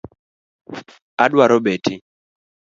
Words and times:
Adwaro 1.23 1.57
beti 1.65 1.95